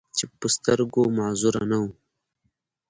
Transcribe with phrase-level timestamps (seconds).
[0.17, 1.89] چې پۀ سترګو معذور نۀ وو،